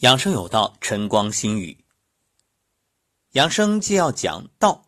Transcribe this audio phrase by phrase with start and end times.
[0.00, 1.82] 养生有道，晨光心语。
[3.30, 4.84] 养生既要讲道，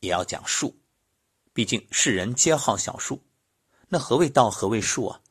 [0.00, 0.76] 也要讲术。
[1.54, 3.22] 毕竟世人皆好小术。
[3.88, 4.50] 那何谓道？
[4.50, 5.22] 何谓术啊？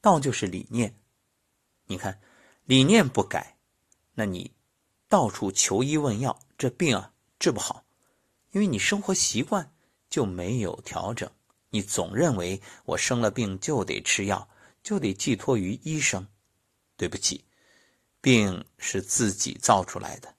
[0.00, 0.94] 道就是理念。
[1.84, 2.22] 你看，
[2.64, 3.58] 理念不改，
[4.14, 4.50] 那你
[5.10, 7.84] 到处求医问药，这病啊治不好，
[8.52, 9.74] 因为你生活习惯
[10.08, 11.30] 就没有调整。
[11.68, 14.48] 你总认为我生了病就得吃药，
[14.82, 16.26] 就得寄托于医生。
[16.96, 17.44] 对不起。
[18.20, 20.34] 病是自己造出来的，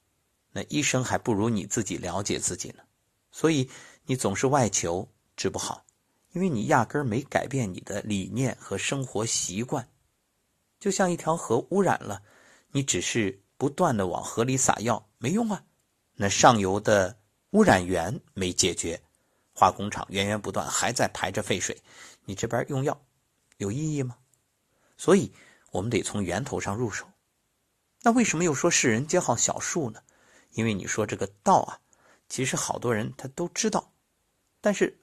[0.52, 2.84] 那医生还不如你自己了解自己呢。
[3.32, 3.70] 所以
[4.06, 5.86] 你总是外求治不好，
[6.34, 9.88] 因为你压根儿没改变你的理念和生活习惯。
[10.80, 12.22] 就像一条河污染了，
[12.72, 15.64] 你只是不断的往河里撒药没用啊。
[16.14, 17.18] 那上游的
[17.52, 19.02] 污染源没解决，
[19.54, 21.76] 化工厂源源不断还在排着废水，
[22.26, 23.00] 你这边用药
[23.58, 24.18] 有意义吗？
[24.98, 25.32] 所以
[25.72, 27.11] 我们得从源头上入手。
[28.04, 30.02] 那为什么又说世人皆好小数呢？
[30.54, 31.80] 因为你说这个道啊，
[32.28, 33.94] 其实好多人他都知道，
[34.60, 35.00] 但是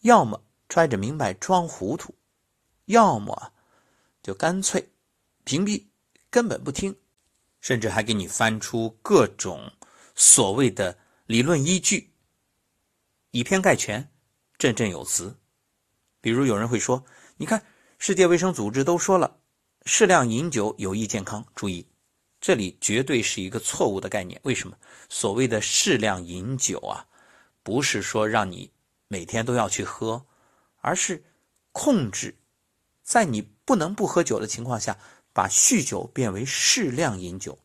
[0.00, 2.14] 要么揣着明白装糊涂，
[2.86, 3.52] 要么
[4.22, 4.92] 就干脆
[5.44, 5.84] 屏蔽，
[6.30, 6.96] 根本不听，
[7.60, 9.70] 甚至还给你翻出各种
[10.14, 12.12] 所谓的理论依据，
[13.30, 14.10] 以偏概全，
[14.56, 15.36] 振振有词。
[16.20, 17.04] 比如有人会说
[17.36, 17.62] ：“你看，
[17.98, 19.38] 世界卫生组织都说了，
[19.84, 21.86] 适量饮酒有益健康。”注意。
[22.42, 24.38] 这里绝对是一个错误的概念。
[24.42, 24.76] 为什么？
[25.08, 27.06] 所谓的适量饮酒啊，
[27.62, 28.68] 不是说让你
[29.06, 30.26] 每天都要去喝，
[30.80, 31.22] 而是
[31.70, 32.34] 控制，
[33.04, 34.98] 在你不能不喝酒的情况下，
[35.32, 37.56] 把酗酒变为适量饮酒。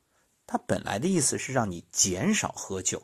[0.45, 3.01] 它本来的意思是让你减少喝酒，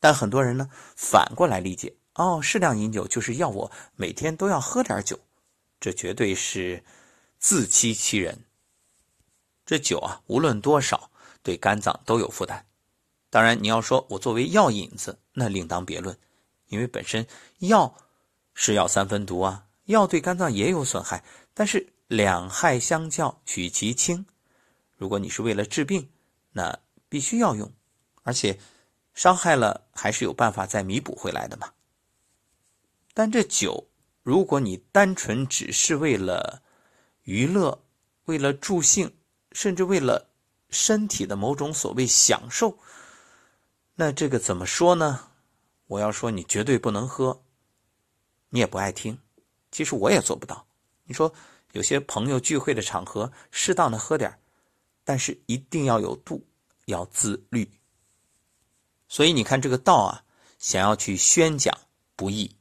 [0.00, 5.20] 但很多人呢反过来理解，哦，适量饮酒就是要我每天都要喝点酒，
[5.78, 6.82] 这绝对是
[7.38, 8.36] 自欺欺人。
[9.68, 11.10] 这酒啊，无论多少，
[11.42, 12.64] 对肝脏都有负担。
[13.28, 16.18] 当然，你要说我作为药引子，那另当别论，
[16.68, 17.26] 因为本身
[17.58, 17.94] 药
[18.54, 21.22] 是药三分毒啊，药对肝脏也有损害。
[21.52, 24.24] 但是两害相较，取其轻。
[24.96, 26.08] 如果你是为了治病，
[26.52, 26.78] 那
[27.10, 27.70] 必须要用，
[28.22, 28.58] 而且
[29.12, 31.70] 伤害了还是有办法再弥补回来的嘛。
[33.12, 33.86] 但这酒，
[34.22, 36.62] 如果你单纯只是为了
[37.24, 37.82] 娱乐，
[38.24, 39.12] 为了助兴，
[39.58, 40.30] 甚至为了
[40.70, 42.78] 身体的某种所谓享受，
[43.96, 45.32] 那这个怎么说呢？
[45.88, 47.42] 我要说你绝对不能喝，
[48.50, 49.18] 你也不爱听。
[49.72, 50.64] 其实我也做不到。
[51.02, 51.34] 你说
[51.72, 54.32] 有些朋友聚会的场合，适当的喝点
[55.02, 56.40] 但是一定要有度，
[56.84, 57.68] 要自律。
[59.08, 60.22] 所以你看这个道啊，
[60.60, 61.76] 想要去宣讲
[62.14, 62.56] 不易。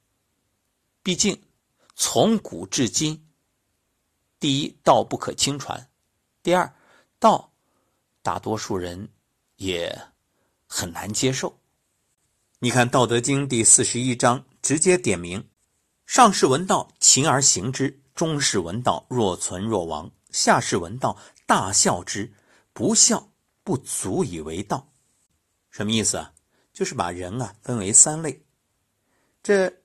[1.04, 1.40] 毕竟
[1.96, 3.24] 从古至今，
[4.40, 5.88] 第一道不可轻传，
[6.42, 6.74] 第二。
[7.20, 7.52] 道，
[8.22, 9.10] 大多数人
[9.56, 10.00] 也
[10.68, 11.60] 很难接受。
[12.60, 15.50] 你看《道德经》第四十一章，直接点明：
[16.06, 21.18] 上士闻道，勤而行之；中士闻道，若存若亡；下士闻道，
[21.48, 22.32] 大笑之。
[22.72, 23.32] 不笑，
[23.64, 24.94] 不足以为道。
[25.72, 26.34] 什么意思啊？
[26.72, 28.46] 就是把人啊分为三类。
[29.42, 29.82] 这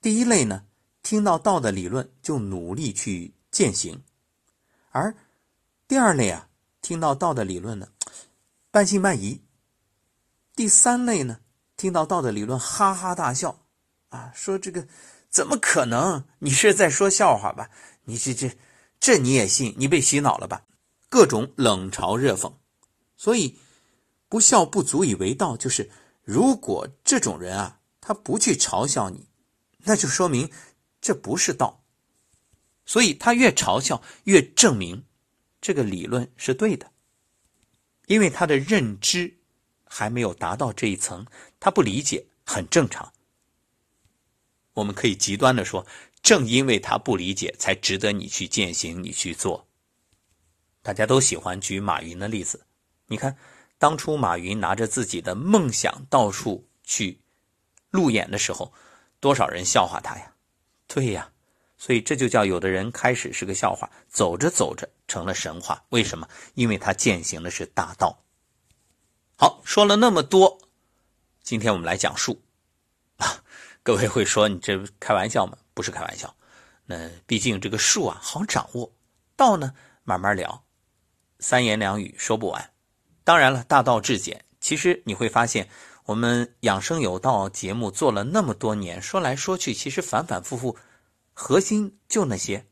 [0.00, 0.66] 第一类呢，
[1.04, 4.02] 听到道的理论就努力去践行，
[4.90, 5.14] 而。
[5.90, 6.48] 第二类啊，
[6.80, 7.88] 听到道的理论呢，
[8.70, 9.40] 半信半疑；
[10.54, 11.40] 第三类呢，
[11.76, 13.64] 听到道的理论哈哈大笑，
[14.10, 14.86] 啊，说这个
[15.28, 16.22] 怎么可能？
[16.38, 17.70] 你是在说笑话吧？
[18.04, 18.56] 你这这
[19.00, 19.74] 这你也信？
[19.78, 20.62] 你被洗脑了吧？
[21.08, 22.52] 各种冷嘲热讽。
[23.16, 23.58] 所以
[24.28, 25.90] 不笑不足以为道，就是
[26.22, 29.26] 如果这种人啊，他不去嘲笑你，
[29.78, 30.52] 那就说明
[31.00, 31.82] 这不是道。
[32.86, 35.04] 所以他越嘲笑，越证明。
[35.60, 36.90] 这个理论是对的，
[38.06, 39.38] 因为他的认知
[39.84, 41.26] 还没有达到这一层，
[41.58, 43.12] 他不理解很正常。
[44.72, 45.86] 我们可以极端的说，
[46.22, 49.66] 正因为他不理解，才值得你去践行，你去做。
[50.82, 52.64] 大家都喜欢举马云的例子，
[53.06, 53.36] 你看，
[53.76, 57.20] 当初马云拿着自己的梦想到处去
[57.90, 58.72] 路演的时候，
[59.20, 60.32] 多少人笑话他呀？
[60.86, 61.30] 对呀。
[61.76, 65.84] 所以这就叫有的人开始是个笑话，走着走着成了神话。
[65.88, 66.28] 为什么？
[66.54, 68.22] 因为他践行的是大道。
[69.34, 70.56] 好，说了那么多，
[71.42, 72.40] 今天我们来讲述。
[73.16, 73.42] 啊，
[73.82, 75.58] 各位会说你这开玩笑吗？
[75.74, 76.32] 不是开玩笑。
[76.86, 78.92] 那毕竟这个术啊好掌握，
[79.34, 79.74] 道呢
[80.04, 80.64] 慢慢聊，
[81.40, 82.72] 三言两语说不完。
[83.24, 84.44] 当然了，大道至简。
[84.60, 85.68] 其实你会发现，
[86.04, 90.76] 我们养生有道节目做了那么多年，说来说去，其实反反复复。
[91.32, 92.66] 核心就那些，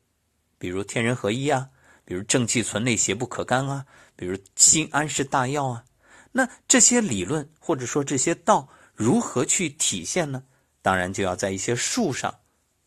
[0.58, 1.70] 比如天人合一啊，
[2.08, 3.84] 比如正气存内，邪不可干啊，
[4.16, 5.84] 比如心安是大药啊。
[6.32, 10.42] 那这些理论或者说这些道如何去体现呢？
[10.80, 12.34] 当然就要在一些术上，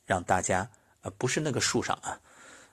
[0.07, 0.68] 让大家
[1.01, 2.19] 呃不是那个术上啊，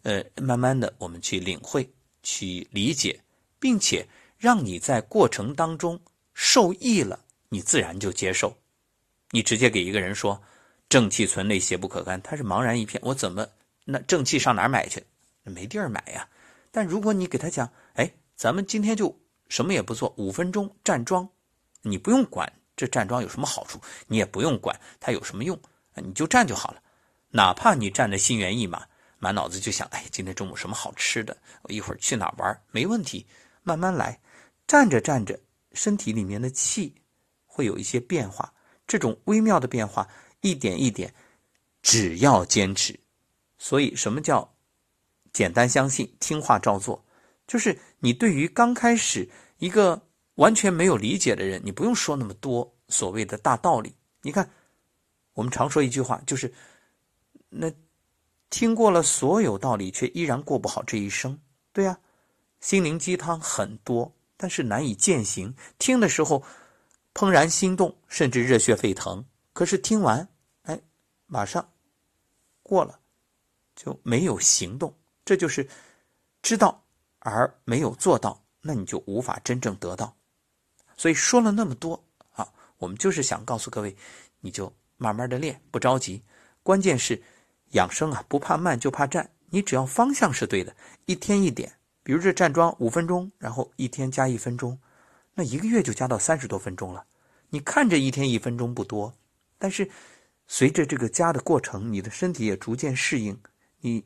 [0.05, 1.87] 呃慢慢的我们去领会、
[2.23, 3.21] 去理解，
[3.59, 4.09] 并且
[4.39, 6.01] 让你在过程当中
[6.33, 7.21] 受益了，
[7.51, 8.57] 你自然就接受。
[9.33, 10.43] 你直接给一个人说
[10.89, 13.47] 正气存内，邪不可干，他是茫然一片，我怎么
[13.85, 15.05] 那正气上哪买去？
[15.45, 16.27] 没地儿买呀。
[16.71, 19.19] 但如果你给他讲，哎，咱们今天就
[19.49, 21.29] 什么也不做，五分钟站桩，
[21.83, 22.53] 你不用管。
[22.77, 23.81] 这站桩有什么好处？
[24.07, 25.61] 你也不用管它有什么用，
[25.97, 26.81] 你就站就好了。
[27.31, 28.87] 哪怕你站着心猿意马，
[29.19, 31.37] 满脑子就想：哎，今天中午什么好吃的？
[31.63, 32.63] 我一会儿去哪玩？
[32.71, 33.27] 没问题，
[33.65, 34.21] 慢慢来。
[34.69, 35.37] 站着站着，
[35.73, 36.95] 身体里面的气
[37.47, 38.55] 会有一些变化。
[38.87, 40.09] 这种微妙的变化，
[40.43, 41.13] 一点一点，
[41.83, 42.99] 只要坚持。
[43.59, 44.55] 所以，什么叫
[45.39, 47.05] 简单相信、听话照做？
[47.47, 50.03] 就是你对于刚开始一个。
[50.39, 53.93] 完全没有理解的人，你不用说那么多所谓的大道理。
[54.23, 54.49] 你看，
[55.35, 56.55] 我们常说一句话，就是
[57.49, 57.69] 那
[58.49, 61.37] 听过了所有道理，却依然过不好这一生。
[61.73, 61.99] 对呀，
[62.61, 65.53] 心灵鸡汤很多，但是难以践行。
[65.77, 66.45] 听的时候
[67.13, 70.29] 怦然心动，甚至热血沸腾，可是听完，
[70.63, 70.81] 哎，
[71.27, 71.69] 马上
[72.63, 73.01] 过了，
[73.75, 74.95] 就没有行动。
[75.29, 75.69] 这就是
[76.41, 76.83] 知道
[77.19, 80.17] 而没有做到，那你就无法真正得到。
[80.97, 83.95] 所以说了那么多啊，我们就是想告诉各位，
[84.41, 86.23] 你就慢慢的练，不着急。
[86.63, 87.23] 关键是
[87.73, 89.29] 养生啊，不怕慢就怕站。
[89.51, 91.71] 你只要方向是对的，一天一点。
[92.03, 94.79] 比如这站桩五分钟，然后一天加一分钟，
[95.35, 97.05] 那一个月就加到三十多分钟了。
[97.51, 99.13] 你看着一天一分钟不多，
[99.59, 99.91] 但是
[100.47, 103.39] 随着这个加的过程，你的身体也逐渐适应。
[103.81, 104.03] 你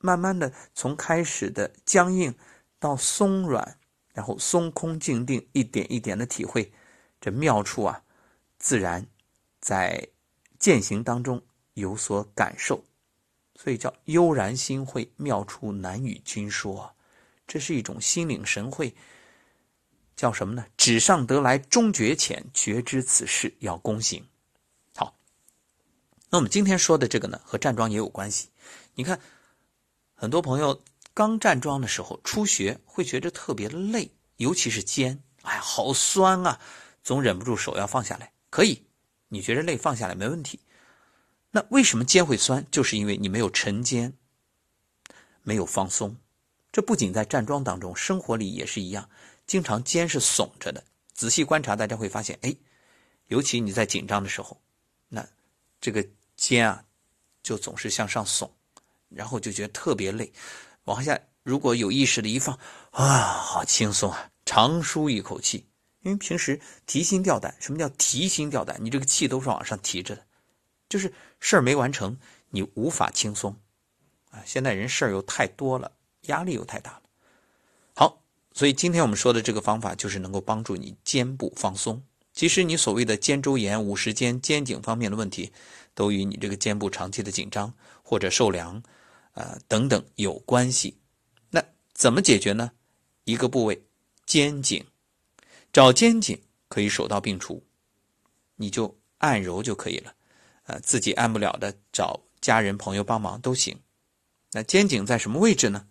[0.00, 2.34] 慢慢的从开始的僵硬
[2.78, 3.76] 到松软。
[4.12, 6.72] 然后松空静定，一点一点的体会
[7.20, 8.02] 这妙处啊，
[8.58, 9.06] 自然
[9.60, 10.08] 在
[10.58, 11.40] 践行当中
[11.74, 12.84] 有所感受，
[13.54, 16.92] 所以叫悠然心会，妙处难与君说。
[17.46, 18.94] 这是一种心领神会，
[20.16, 20.66] 叫什么呢？
[20.76, 24.26] 纸上得来终觉浅，觉知此事要躬行。
[24.96, 25.16] 好，
[26.30, 28.48] 那我们今天说的这个呢，和站桩也有关系。
[28.96, 29.20] 你看，
[30.20, 30.82] 很多朋友。
[31.14, 36.60] 刚站桩的时候，初学会觉得特别累，尤其是肩，哎，好酸啊，
[37.02, 38.30] 总忍不住手要放下来。
[38.50, 38.84] 可以，
[39.28, 40.60] 你觉得累放下来没问题。
[41.50, 42.64] 那为什么肩会酸？
[42.70, 44.12] 就是因为你没有沉肩，
[45.42, 46.14] 没有放松。
[46.70, 49.08] 这不仅在站桩当中，生活里也是一样，
[49.46, 50.84] 经常肩是耸着的。
[51.14, 52.54] 仔细观察，大家会发现，哎，
[53.28, 54.60] 尤其你在紧张的时候，
[55.08, 55.26] 那
[55.80, 56.06] 这个
[56.36, 56.84] 肩啊，
[57.42, 58.50] 就总是向上耸，
[59.10, 60.32] 然后就觉得特别累。
[60.84, 62.58] 往下，如果有意识的一放，
[62.92, 65.66] 啊，好轻松啊，长舒一口气。
[66.02, 68.78] 因为平时提心吊胆，什么叫提心吊胆？
[68.80, 70.24] 你这个气都是往上提着的，
[70.88, 72.16] 就是事儿没完成，
[72.48, 73.54] 你无法轻松
[74.30, 74.40] 啊。
[74.46, 75.92] 现在人事儿又太多了，
[76.22, 77.02] 压力又太大了。
[77.94, 78.22] 好，
[78.54, 82.02] 所以今天我们说的这个方法，就是能够帮助你肩部放松。
[82.32, 85.52] 其实你所谓的肩周炎、五十肩、肩颈方面的问题，
[85.94, 88.82] 都与你这个肩部长期的紧张或者受凉。
[89.40, 90.98] 啊，等等有关系，
[91.48, 91.64] 那
[91.94, 92.72] 怎么解决呢？
[93.24, 93.82] 一个部位，
[94.26, 94.84] 肩颈，
[95.72, 97.64] 找肩颈可以手到病除，
[98.56, 100.14] 你就按揉就可以了。
[100.64, 103.80] 呃，自己按不了的，找家人朋友帮忙都行。
[104.52, 105.88] 那肩颈在什么位置呢？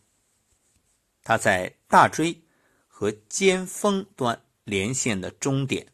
[1.23, 2.39] 它在大椎
[2.87, 5.87] 和肩峰端连线的中点，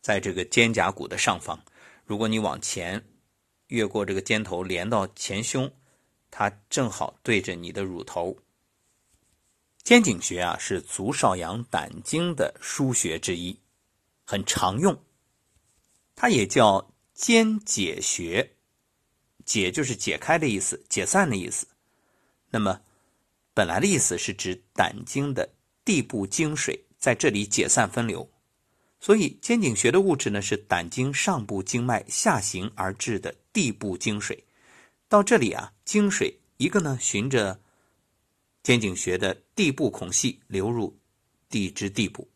[0.00, 1.62] 在这个肩胛骨的上方。
[2.04, 3.04] 如果你往前
[3.68, 5.70] 越过这个肩头，连到前胸。
[6.30, 8.36] 它正好对着你的乳头。
[9.82, 13.58] 肩颈穴啊，是足少阳胆经的腧穴之一，
[14.24, 15.02] 很常用。
[16.14, 18.52] 它也叫肩解穴，
[19.44, 21.66] 解就是解开的意思，解散的意思。
[22.50, 22.82] 那么，
[23.54, 25.48] 本来的意思是指胆经的
[25.84, 28.30] 地部经水在这里解散分流，
[29.00, 34.44] 所以肩颈穴的物质呢，是胆经上部经脉下行而至的地部经水。
[35.10, 37.60] 到这里啊，经水一个呢，循着
[38.62, 40.96] 肩颈穴的地部孔隙流入
[41.48, 42.28] 地支地部；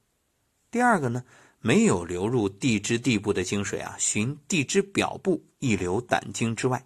[0.73, 1.25] 第二个呢，
[1.61, 6.85] 没有流入地支地部的经水啊，循地支表部溢流胆经之外。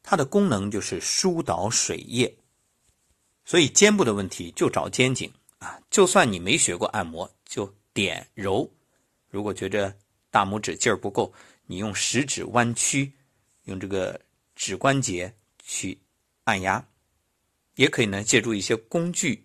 [0.00, 2.32] 它的功能就是疏导水液，
[3.44, 5.28] 所以肩部的问题就找肩颈
[5.58, 5.76] 啊。
[5.90, 8.70] 就算你没学过按摩，就点揉。
[9.28, 9.92] 如果觉着
[10.30, 11.34] 大拇指劲儿不够，
[11.66, 13.12] 你用食指弯曲，
[13.64, 14.20] 用这个。
[14.62, 16.00] 指关节去
[16.44, 16.86] 按压，
[17.74, 19.44] 也可以呢借助一些工具，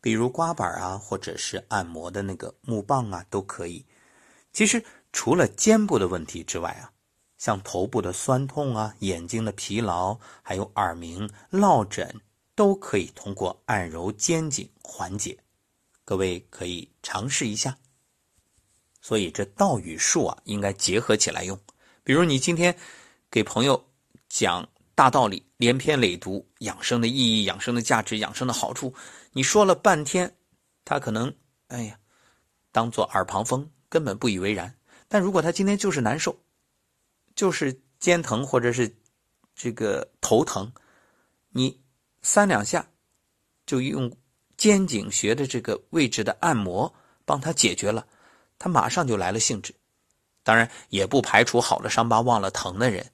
[0.00, 3.84] 比如刮板啊，或者是按摩的那个木棒啊，都可以。
[4.50, 6.90] 其实除了肩部的问题之外啊，
[7.36, 12.10] 像头部的酸痛啊、眼睛的疲劳，还有耳鸣、落枕，
[12.54, 15.38] 都可以通过按揉肩颈缓解。
[16.06, 17.76] 各位可以尝试一下。
[19.02, 21.60] 所以这道与术啊，应该结合起来用。
[22.02, 22.74] 比如你今天
[23.30, 23.84] 给朋友
[24.28, 28.92] 讲大道理，连篇累牍，养生的意义、养生的价值、养生的好处，
[29.32, 30.36] 你说了半天，
[30.84, 31.32] 他可能
[31.68, 31.98] 哎呀，
[32.72, 34.74] 当做耳旁风，根本不以为然。
[35.08, 36.38] 但如果他今天就是难受，
[37.34, 38.94] 就是肩疼或者是
[39.54, 40.70] 这个头疼，
[41.50, 41.80] 你
[42.22, 42.86] 三两下
[43.64, 44.12] 就用
[44.56, 46.92] 肩颈穴的这个位置的按摩
[47.24, 48.06] 帮他解决了。
[48.58, 49.72] 他马上就来了兴致，
[50.42, 53.08] 当然也不排除好了伤疤忘了疼的人，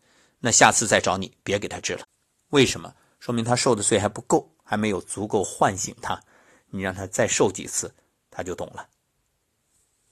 [0.44, 2.04] 那下次再找你别给他治了。
[2.50, 2.94] 为什么？
[3.18, 6.22] 说明他受的罪还不够，还没有足够唤醒他。
[6.66, 7.90] 你让他再受几次，
[8.30, 8.86] 他就懂了。